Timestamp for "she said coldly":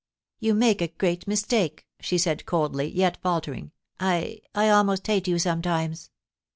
1.99-2.87